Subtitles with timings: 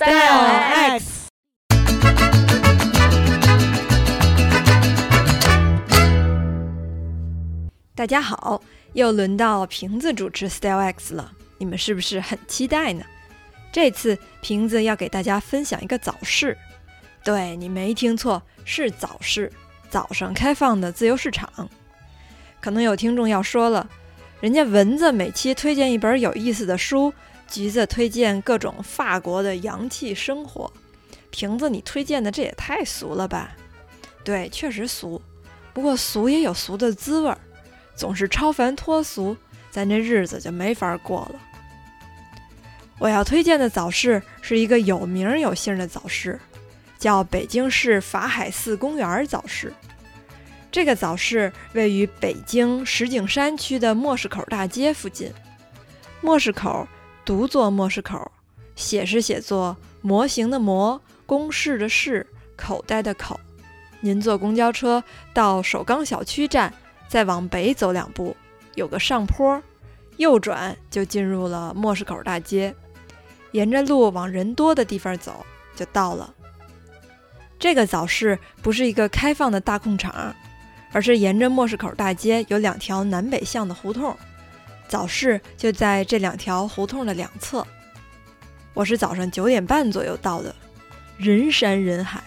[0.00, 0.16] Style
[0.98, 1.28] X。
[7.94, 8.62] 大家好，
[8.94, 13.04] 又轮到瓶子主持 Style X 了，你们是不是很期待呢？
[13.70, 16.56] 这次瓶子要给大家分享一个早市，
[17.22, 19.52] 对你没听错，是早市，
[19.90, 21.68] 早上开放的自由市场。
[22.58, 23.86] 可能有听众要说了，
[24.40, 27.12] 人家蚊子每期推荐一本有意思的书。
[27.50, 30.72] 橘子推荐各种法国的洋气生活，
[31.30, 33.50] 瓶子你推荐的这也太俗了吧？
[34.22, 35.20] 对，确实俗，
[35.74, 37.38] 不过俗也有俗的滋味儿，
[37.96, 39.36] 总是超凡脱俗，
[39.68, 41.40] 咱这日子就没法过了。
[43.00, 46.38] 我要推荐的早市是一个有名有姓的早市，
[46.98, 49.72] 叫北京市法海寺公园早市。
[50.70, 55.32] 这个早市位于北京石景山区的莫市口大街附近，
[56.20, 56.86] 莫市口。
[57.30, 58.32] 独坐莫氏口，
[58.74, 62.26] 写是写作模型的模，公式的式，
[62.56, 63.38] 口袋的口。
[64.00, 66.74] 您坐公交车到首钢小区站，
[67.06, 68.36] 再往北走两步，
[68.74, 69.62] 有个上坡，
[70.16, 72.74] 右转就进入了莫氏口大街。
[73.52, 75.46] 沿着路往人多的地方走，
[75.76, 76.34] 就到了。
[77.60, 80.34] 这个早市不是一个开放的大空场，
[80.90, 84.16] 而是沿着莫氏口大街有两条南北向的胡同。
[84.90, 87.64] 早市就在这两条胡同的两侧。
[88.74, 90.52] 我是早上九点半左右到的，
[91.16, 92.20] 人山人海，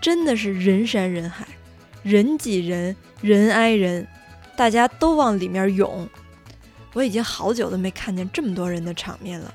[0.00, 1.46] 真的是人山人海，
[2.02, 4.08] 人挤人，人挨人，
[4.56, 6.08] 大家都往里面涌。
[6.94, 9.52] 我已经好久都没看见这么多人的场面了，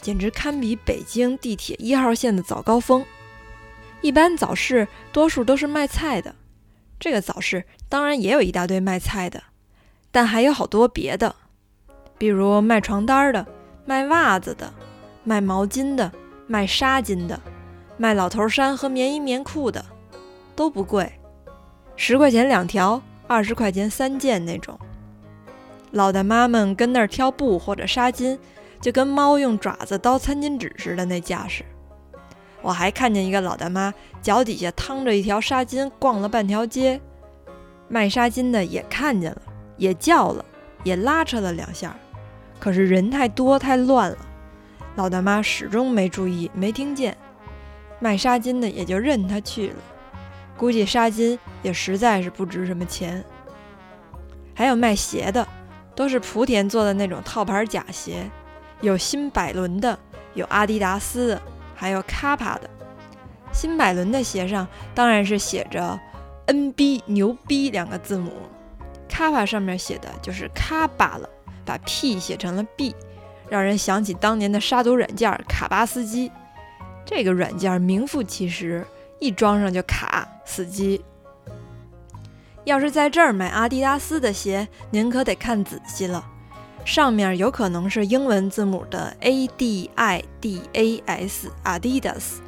[0.00, 3.04] 简直堪比北京地铁一号线的早高峰。
[4.02, 6.36] 一般早市多数都是卖菜的，
[7.00, 9.42] 这个早市当然也有一大堆卖菜的，
[10.12, 11.34] 但还有好多别的。
[12.18, 13.46] 比如卖床单的、
[13.86, 14.70] 卖袜子的、
[15.24, 16.12] 卖毛巾的、
[16.46, 17.40] 卖纱巾的、
[17.96, 19.84] 卖老头衫和棉衣棉裤的，
[20.56, 21.12] 都不贵，
[21.94, 24.78] 十块钱两条，二十块钱三件那种。
[25.92, 28.38] 老大妈们跟那儿挑布或者纱巾，
[28.80, 31.64] 就跟猫用爪子叨餐巾纸似的那架势。
[32.60, 37.00] 我还看见一个老大妈脚底下趟着一条纱巾，逛了半条街。
[37.88, 39.40] 卖纱巾的也看见了，
[39.76, 40.44] 也叫了，
[40.82, 41.96] 也拉扯了两下。
[42.58, 44.16] 可是人太多太乱了，
[44.96, 47.16] 老大妈始终没注意，没听见。
[48.00, 49.76] 卖纱巾的也就任他去了，
[50.56, 53.24] 估计纱巾也实在是不值什么钱。
[54.54, 55.46] 还有卖鞋的，
[55.94, 58.28] 都是莆田做的那种套牌假鞋，
[58.80, 59.98] 有新百伦的，
[60.34, 61.42] 有阿迪达斯的，
[61.74, 62.68] 还有卡帕的。
[63.52, 65.98] 新百伦的鞋上当然是写着
[66.46, 68.32] “NB 牛逼”两个字母，
[69.08, 71.28] 卡帕上面写的就是卡巴了。
[71.68, 72.96] 把 P 写成了 B，
[73.50, 76.32] 让人想起当年的杀毒软件卡巴斯基。
[77.04, 78.86] 这个软件名副其实，
[79.20, 81.04] 一装上就卡死机。
[82.64, 86.24] 要是在这儿买阿迪达斯的鞋，您可得看仔细了，
[86.86, 92.38] 上面有可能是英文字母的 A D I D A S Adidas，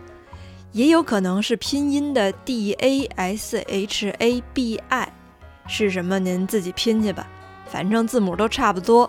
[0.73, 5.13] 也有可能是拼音的 D A S H A B I，
[5.67, 7.27] 是什么您自己拼去吧。
[7.71, 9.09] 反正字母都差不多。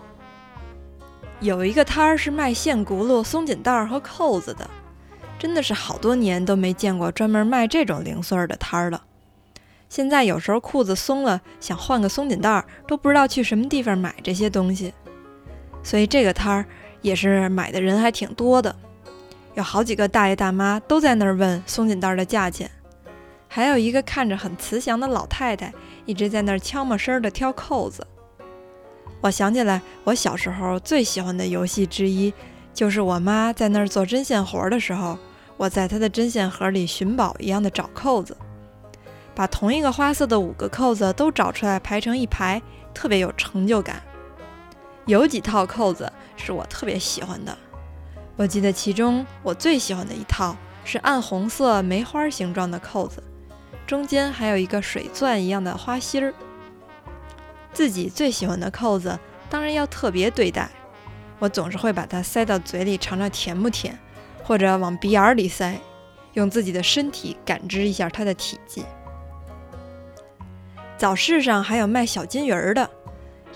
[1.39, 4.69] 有一个摊儿是卖线轱辘、松紧带儿和扣子的，
[5.39, 9.01] 真的是好多年都没见过专门卖这种零碎儿的摊儿了。
[9.89, 14.93] 现在有时候裤子松了，想换个松紧带儿，都不知道去什么地方买这些东西。
[15.81, 16.65] 所以这个摊儿
[17.01, 18.75] 也是买的人还挺多的，
[19.55, 22.69] 有好几个大爷大妈都在那儿问松紧带儿的价钱，
[23.47, 25.73] 还有一个看着很慈祥的老太太
[26.05, 28.05] 一直在那儿悄没声儿的挑扣子。
[29.21, 32.33] 我想起来，我小时候最喜欢的游戏之一，
[32.73, 35.17] 就是我妈在那儿做针线活的时候，
[35.57, 38.35] 我在她的针线盒里寻宝一样的找扣子，
[39.35, 42.59] 把同一个花色的五个扣子都找出来排成一排，
[42.95, 44.01] 特别有成就感。
[45.05, 47.55] 有几套扣子是我特别喜欢的，
[48.35, 53.21] 我记得其中我最喜欢的一套是暗红色梅花形状的扣子，
[53.85, 56.33] 中间还有一个水钻一样的花心儿。
[57.73, 59.17] 自己最喜欢的扣子，
[59.49, 60.69] 当然要特别对待。
[61.39, 63.97] 我总是会把它塞到嘴里尝尝甜不甜，
[64.43, 65.79] 或者往鼻眼里塞，
[66.33, 68.83] 用自己的身体感知一下它的体积。
[70.97, 72.87] 早市上还有卖小金鱼的，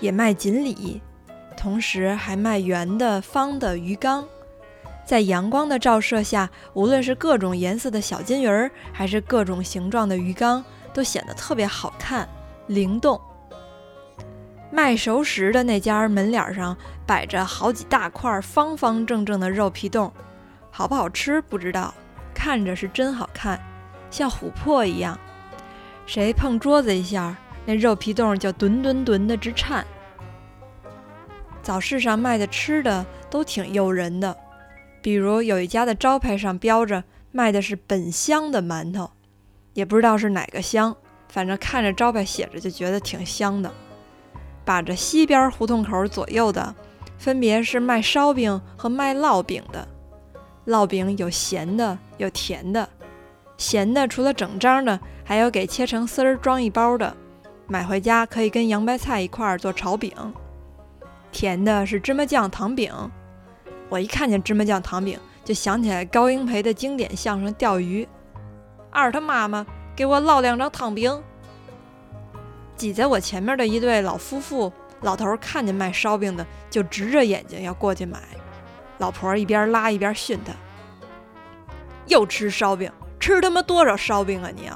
[0.00, 1.00] 也卖锦鲤，
[1.56, 4.26] 同时还卖圆的、方的鱼缸。
[5.04, 12.28] 在阳光的照射下，无论是各种颜色的小金鱼儿，还是各种形状的鱼缸，都显得特别好看、
[12.66, 13.20] 灵动。
[14.70, 16.76] 卖熟食的那家门脸上
[17.06, 20.12] 摆着好几大块方方正正的肉皮冻，
[20.70, 21.94] 好不好吃不知道，
[22.34, 23.60] 看着是真好看，
[24.10, 25.18] 像琥珀一样。
[26.04, 29.86] 谁碰桌子一下，那肉皮冻就吨吨吨的直颤。
[31.62, 34.36] 早市上卖的吃的都挺诱人的，
[35.00, 37.02] 比如有一家的招牌上标着
[37.32, 39.10] 卖的是本乡的馒头，
[39.74, 40.96] 也不知道是哪个乡，
[41.28, 43.72] 反正看着招牌写着就觉得挺香的。
[44.66, 46.74] 把着西边胡同口左右的，
[47.16, 49.86] 分别是卖烧饼和卖烙饼的。
[50.66, 52.86] 烙饼有咸的，有甜的。
[53.56, 57.16] 咸的除了整张的，还有给切成丝儿装一包的，
[57.68, 60.12] 买回家可以跟洋白菜一块儿做炒饼。
[61.30, 62.92] 甜的是芝麻酱糖饼，
[63.88, 68.04] 我一看见芝麻酱糖饼，就想起来高英培的经典相声《钓鱼》。
[68.90, 69.64] 二他妈妈
[69.94, 71.22] 给我烙两张糖饼。
[72.76, 78.20] 挤在我前面的一对老夫妇，老头看见卖烧饼的，就直着眼睛要过去买。
[78.98, 80.52] 老婆一边拉一边训他
[82.06, 84.70] ：“又吃烧饼，吃他妈多少烧饼啊你！”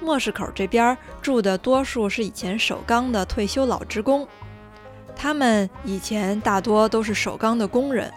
[0.00, 4.26] 末市口这边住的多数是以前首钢的退休老职工。
[5.16, 8.12] 他们以前大多都是首钢的工人，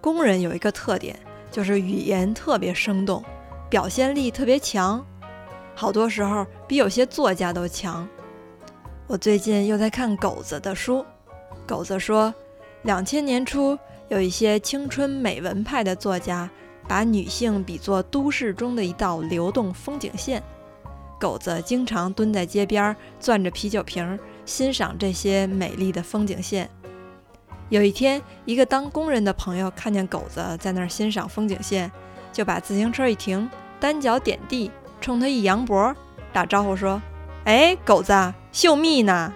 [0.00, 1.16] 工人有一个特点，
[1.52, 3.24] 就是语言特别生动，
[3.70, 5.06] 表现力特别强，
[5.76, 8.08] 好多时候比有些作家都强。
[9.06, 11.04] 我最近又在看狗子的书，
[11.66, 12.34] 狗子说，
[12.82, 13.78] 两千年初
[14.08, 16.50] 有一些青春美文派的作家，
[16.88, 20.42] 把女性比作都市中的一道流动风景线。
[21.20, 24.18] 狗子经常蹲在街边，攥着啤酒瓶。
[24.46, 26.70] 欣赏这些美丽的风景线。
[27.68, 31.90] 有一天，一个当工人的朋友看见狗子在那儿欣赏风景线，
[32.32, 33.50] 就把自行车一停，
[33.80, 34.70] 单脚点地，
[35.00, 35.94] 冲他一扬脖，
[36.32, 37.00] 打招呼说
[37.44, 38.12] ：“哎，狗子，
[38.52, 39.32] 秀蜜呢？”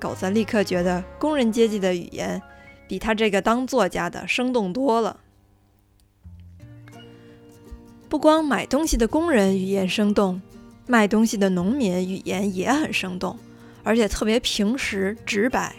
[0.00, 2.40] 狗子立刻觉得工人阶级的语言
[2.86, 5.18] 比他这个当作家的生动多了。
[8.08, 10.40] 不光买东西的工人语言生动，
[10.86, 13.38] 卖东西的农民语言也很生动。
[13.82, 15.72] 而且特别平实直白，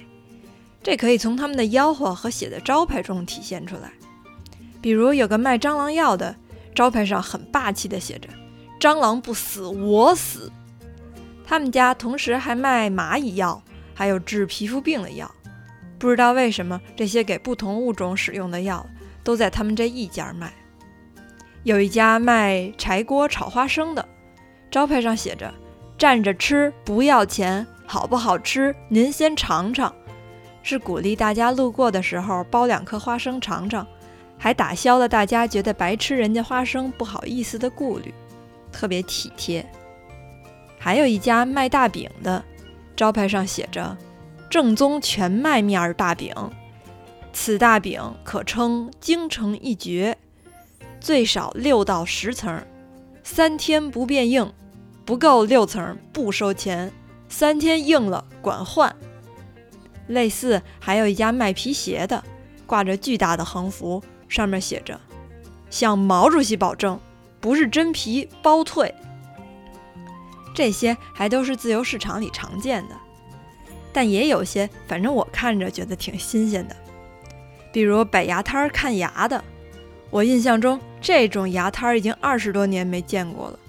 [0.81, 3.91] 这可以从他们的吆喝和写的招牌中体现出来。
[4.79, 6.33] 比如有个卖蟑螂药的，
[6.73, 8.29] 招牌上很霸气地写着
[8.79, 10.51] “蟑螂不死我死”。
[11.45, 13.61] 他们家同时还卖蚂蚁药，
[13.93, 15.29] 还有治皮肤病的药。
[15.97, 18.85] 不知道为什么这些给不同物种使用的药
[19.23, 20.53] 都在他们这一家卖。
[21.63, 24.07] 有一家卖柴锅炒花生的，
[24.69, 25.53] 招牌上写着
[25.97, 27.65] “站着吃不要钱”。
[27.89, 28.75] 好不好吃？
[28.89, 29.95] 您先尝尝，
[30.61, 33.87] 是鼓励大家路过的时候剥两颗花生尝尝，
[34.37, 38.13] 还打消了大家觉得白吃人家花生不好意思的顾虑，
[38.77, 39.65] 特别体贴。
[40.77, 42.45] 还有一家卖大饼的，
[42.95, 43.97] 招牌上写着
[44.51, 46.31] “正宗全麦面儿大饼”，
[47.33, 50.15] 此大饼可称京城一绝，
[50.99, 52.63] 最少六到十层，
[53.23, 54.53] 三天不变硬，
[55.03, 56.93] 不够六层不收钱。
[57.27, 58.95] 三天硬了管换。
[60.05, 62.23] 类似还有一家卖皮鞋的，
[62.67, 65.01] 挂着巨大的横幅，上面写着
[65.71, 66.97] ：“向毛主席保证，
[67.39, 68.93] 不是真皮包退。”
[70.53, 72.95] 这些还都是自由市场里常见的，
[73.93, 76.75] 但也有些，反正我看着觉得挺新鲜的。
[77.71, 79.43] 比如摆牙摊儿看牙的，
[80.09, 83.59] 我印象中这种牙摊儿已经二十多年没见过了，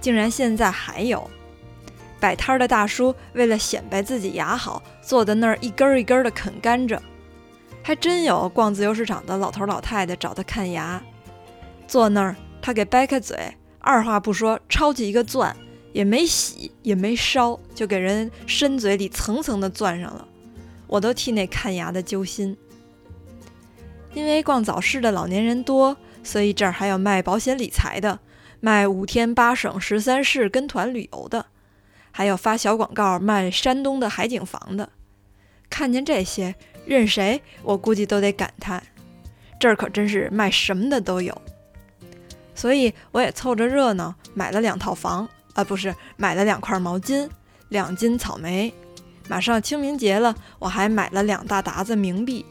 [0.00, 1.28] 竟然现在还有。
[2.18, 6.98] 摆摊的大叔为了显摆自己牙好，坐在那儿一根一根儿的啃甘蔗。
[7.82, 11.02] 还真有逛自由市场的老头老太太找他看牙，
[11.86, 13.36] 坐那儿他给掰开嘴，
[13.78, 15.56] 二话不说抄起一个钻，
[15.92, 20.26] 也没洗也没烧，就给人伸嘴里层层的钻上了。
[20.86, 22.56] 我都替那看牙的揪心。
[24.12, 28.18] 因为逛早市的老年人多，所以这儿还有卖保险理财的，
[28.58, 31.46] 卖五天八省十三市跟团旅游的。
[32.10, 34.90] 还有发小广告卖山东的海景房的，
[35.70, 38.82] 看见这些，任谁我估计都得感叹，
[39.60, 41.40] 这儿可真是卖什么的都有。
[42.60, 47.26] 所以我也凑着热闹买了两套房，啊，不是买了两块毛巾，
[47.70, 48.70] 两斤草莓。
[49.30, 52.44] 马上清明节了，我还买了两大沓子冥币，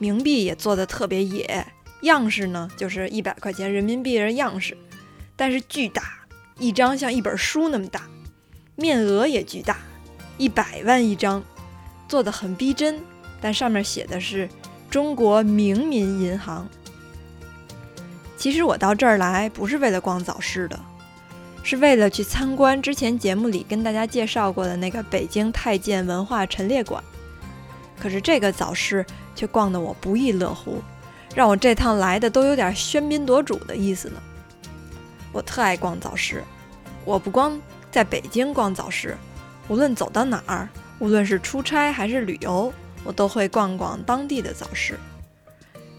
[0.00, 1.64] 冥币也做的特别野，
[2.02, 4.76] 样式呢就是一百块钱人民币的样式，
[5.36, 6.02] 但是巨大，
[6.58, 8.02] 一张像一本书那么大。
[8.74, 9.76] 面额也巨大，
[10.36, 11.40] 一百万一张，
[12.08, 13.00] 做的很逼真，
[13.40, 14.48] 但上面写的是
[14.90, 16.68] 中国明民银行。
[18.48, 20.80] 其实我到这儿来不是为了逛早市的，
[21.62, 27.04] 是为了去参观之前节目里跟大家介绍过的那个北京太监文化陈列馆。
[28.00, 29.04] 可是这个早市
[29.36, 30.82] 却逛得我不亦乐乎，
[31.34, 34.16] 让我这趟来的都有点喧宾夺主的意思呢。
[35.30, 36.42] 我特爱逛早市，
[37.04, 39.14] 我不光在北京逛早市，
[39.68, 40.66] 无论走到哪儿，
[41.00, 42.72] 无论是出差还是旅游，
[43.04, 44.98] 我都会逛逛当地的早市。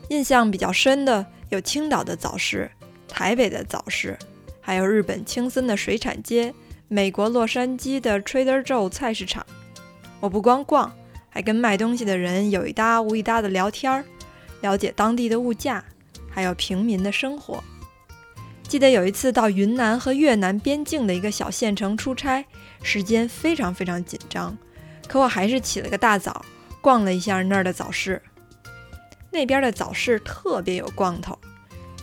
[0.08, 2.70] 印象比较深的有青岛的早市、
[3.08, 4.18] 台北的早市，
[4.62, 6.53] 还有日本青森的水产街、
[6.88, 9.46] 美国洛杉矶的 Trader Joe 菜市场。
[10.20, 10.94] 我不光逛，
[11.29, 14.06] 还跟卖东西的人有一搭无一搭的聊天儿，
[14.62, 15.84] 了解当地的物价，
[16.29, 17.63] 还有平民的生活。
[18.68, 22.46] 记得有一次到云南和越南边境的一个小县城出差，
[22.84, 24.56] 时间非常非常紧张，
[25.08, 26.46] 可我还是起了个大早，
[26.79, 28.22] 逛了一下那儿的早市。
[29.32, 31.38] 那边的早市特别有光头，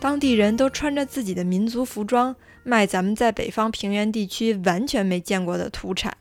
[0.01, 6.17] 当地人都穿着自己的民族服装，卖咱们在北方平原地区完全没见过的土产，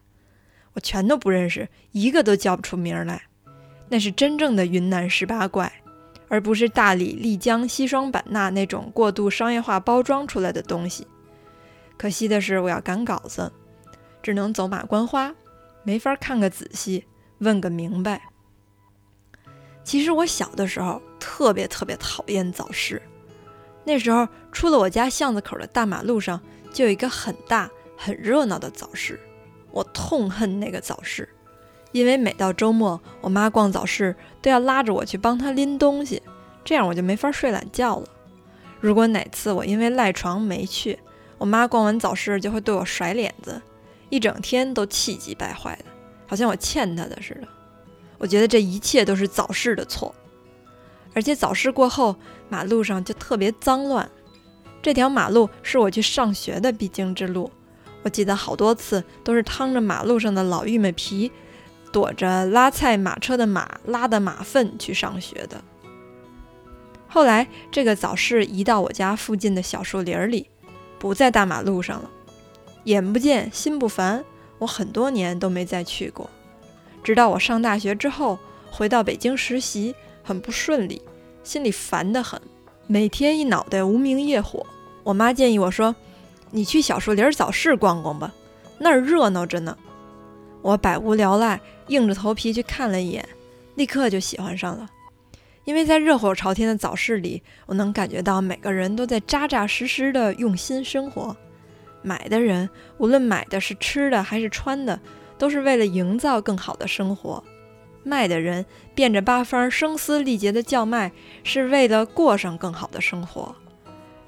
[0.73, 3.23] 我全都不认识，一个都叫不出名来。
[3.89, 5.71] 那是真正的云南十八怪。
[6.27, 11.07] 而不是大理、丽江、西双版纳那种过度商业化包装出来的东西。
[11.97, 13.53] 可惜的是，我要赶稿子，
[14.23, 15.33] 只能走马观花，
[15.83, 17.05] 没法看个仔细，
[17.37, 18.19] 问个明白。
[19.85, 23.01] 其实我小的时候特别特别讨厌早市，
[23.85, 26.41] 那时候出了我家巷子口的大马路上
[26.73, 29.19] 就有一个很大很热闹的早市，
[29.71, 31.29] 我痛恨那个早市。
[31.91, 36.21] 因为每到周末，我妈逛早市都要拉着我去帮她拎东西，
[36.65, 38.07] 这样我就没法睡懒觉了。
[38.81, 40.99] 如果哪次我因为赖床没去，
[41.37, 43.61] 我妈逛完早市就会对我甩脸子，
[44.09, 45.85] 一整天都气急败坏的，
[46.27, 47.47] 好像我欠她的似的。
[48.17, 50.13] 我觉得这一切都是早市的错，
[51.13, 52.15] 而且早市过后，
[52.49, 54.09] 马路上就特别脏乱。
[54.81, 57.51] 这条马路是我去上学的必经之路，
[58.03, 61.31] 我记得好多次都是趟着马路上的老玉米皮。
[61.91, 65.63] 躲着拉菜马车的马拉的马粪去上学的。
[67.07, 70.49] 后来这个早市移到我家附近的小树林里，
[70.99, 72.09] 不在大马路上了。
[72.83, 74.25] 眼不见心不烦，
[74.59, 76.29] 我很多年都没再去过。
[77.05, 78.39] 直到我上大学之后，
[78.71, 79.93] 回到北京实习，
[80.23, 80.99] 很不顺利，
[81.43, 82.41] 心里烦得很，
[82.87, 84.65] 每天一脑袋无名业火。
[85.03, 85.95] 我妈建议我说
[86.49, 88.33] ：“你去小树林早市逛逛吧，
[88.79, 89.77] 那儿热闹着呢。”
[90.63, 91.61] 我百无聊赖。
[91.89, 93.23] 硬着头皮去看了一眼，
[93.75, 94.89] 立刻就喜欢上了。
[95.65, 101.37] 因为在热火朝天的早市里，我能感觉到每个人都在扎扎实实的用心生活。
[102.01, 104.99] 买的人，无论买的是吃的还是穿的，
[105.37, 107.43] 都是为了营造更好的生活；
[108.03, 111.11] 卖的人，变着八方、声嘶力竭的叫卖，
[111.43, 113.55] 是为了过上更好的生活。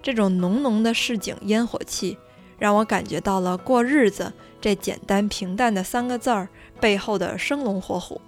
[0.01, 2.17] 这种浓浓的市井烟火气，
[2.57, 6.47] 让我感觉到了过日子这简单平淡的三个字儿。
[6.79, 8.21] 背后的生龙活虎，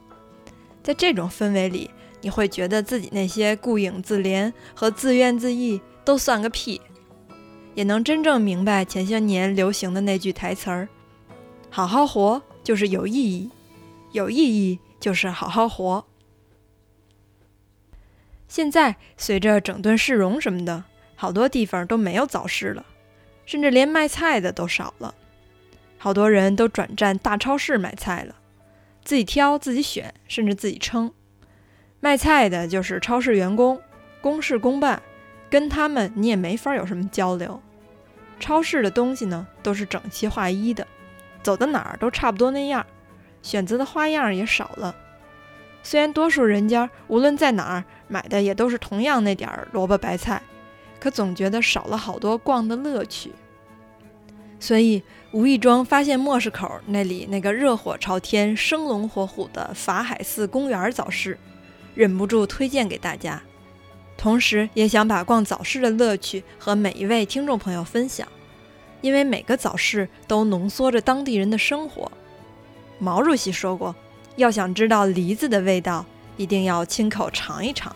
[0.82, 6.82] 在这种氛围里，你会觉得自己那些顾影自怜和自怨自艾都算个屁，
[7.76, 10.90] 也能真正明白前些年流行的那句台词儿
[11.70, 13.50] ：“好好活就是有意义，
[14.12, 16.06] 有意义就是好好活。”
[18.48, 20.84] 现在随着整顿市容什么的，
[21.16, 22.86] 好多地方都没有早市了，
[23.44, 25.16] 甚至连卖菜的都少了，
[25.98, 28.36] 好多人都转战大超市买菜了。
[29.04, 31.12] 自己挑、自己选，甚至自己称。
[32.00, 33.82] 卖菜的就是超市员工，
[34.22, 35.02] 公事公办，
[35.50, 37.60] 跟他们你也没法有什么交流。
[38.40, 40.88] 超市的东西呢，都是整齐划一的，
[41.44, 42.86] 走到哪儿都差不多那样，
[43.42, 44.96] 选择的花样也少了。
[45.84, 50.42] 虽然多数人家无论在哪儿买的也都是同样那点儿萝卜白菜，
[51.00, 53.32] 可总觉得少了好多逛的乐趣。
[54.60, 55.04] 所以。
[55.32, 61.38] 无意中发现莫市口那里那个热火朝天、生龙活虎的法海寺公园早市，
[61.94, 63.40] 忍不住推荐给大家。
[64.18, 68.28] 同时，也想把逛早市的乐趣和每一位听众朋友分享，
[69.02, 72.12] 因为每个早市都浓缩着当地人的生活。
[72.98, 73.96] 毛主席说过，
[74.36, 76.06] 要想知道梨子的味道，
[76.38, 77.96] 一定要亲口尝一尝。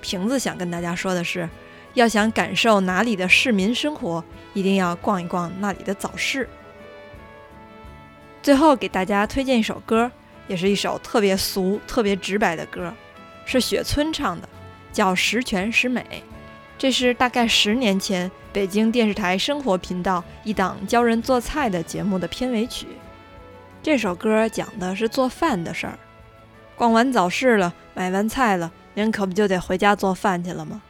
[0.00, 1.48] 瓶子想跟大家说的是。
[1.94, 6.48] 要想感受哪里的市民生活，一定要逛一逛那里的早市。
[8.42, 10.10] 最后给大家推荐一首歌，
[10.48, 12.92] 也是一首特别俗、特别直白的歌，
[13.46, 14.48] 是雪村唱的，
[14.92, 16.00] 叫《十全十美》。
[16.76, 22.86] 这是大概十年前北京电视台生活频道一档教人做菜的节目的片尾曲。
[23.82, 25.98] 这首歌讲的是做饭的事儿。
[26.76, 30.82] 逛完早市了，买完菜了，您可不就得回家做饭去了吗？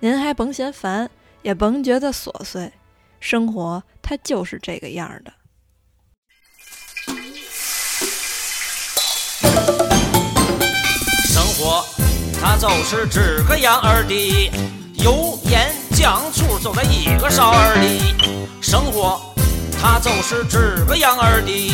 [0.00, 1.08] 您还甭嫌烦，
[1.42, 2.72] 也甭觉得琐碎，
[3.20, 5.32] 生活它就是这个样的。
[11.26, 11.84] 生活
[12.40, 14.50] 它就是这个样儿的，
[15.04, 18.14] 油盐酱醋都在一个勺儿里。
[18.62, 19.20] 生活
[19.78, 21.72] 它就是这个样儿的，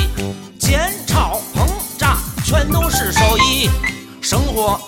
[0.58, 1.64] 煎炒烹
[1.96, 3.70] 炸全都是手艺。
[4.20, 4.80] 生活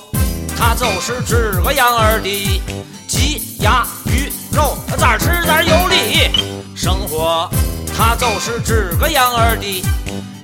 [0.58, 2.61] 它就是这个样儿的，
[3.06, 6.28] 鸡鸭鱼肉咋吃咋有理。
[6.75, 7.49] 生活
[7.96, 9.84] 它就是这个样儿的，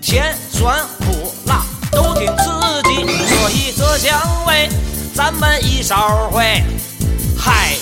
[0.00, 4.68] 甜酸苦辣都挺刺激，所以这香味
[5.16, 6.62] 咱们一勺会，
[7.36, 7.76] 嗨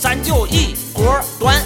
[0.00, 1.56] 咱就一锅端。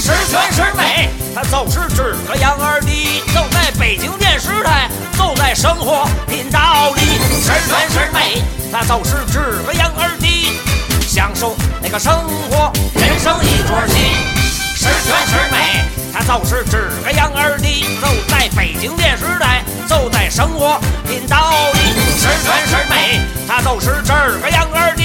[0.00, 7.02] 十全十美，它就是这个样儿的，走在北京电视台，都在生活频道里。
[7.42, 10.58] 十全十美，它就是这个样儿的，
[11.08, 12.12] 享受那个生
[12.48, 13.94] 活，人生一桌戏。
[14.76, 21.80] 十全十美，它就是这个样儿的，走在北京电视台，都在生活频道里。
[22.18, 25.02] 十全十美，它就是这个样儿的，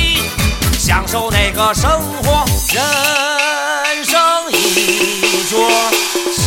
[0.88, 1.92] 享受那个生
[2.24, 5.70] 活，人生一桌
[6.32, 6.40] 戏。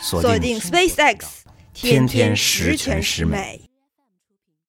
[0.00, 1.22] 锁定 SpaceX，
[1.74, 3.71] 天天十全十美。